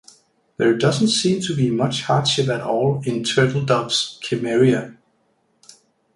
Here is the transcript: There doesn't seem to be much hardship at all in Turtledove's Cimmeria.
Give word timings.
There 0.57 0.75
doesn't 0.75 1.09
seem 1.09 1.41
to 1.41 1.55
be 1.55 1.69
much 1.69 2.01
hardship 2.01 2.47
at 2.49 2.61
all 2.61 3.03
in 3.05 3.21
Turtledove's 3.21 4.17
Cimmeria. 4.23 4.97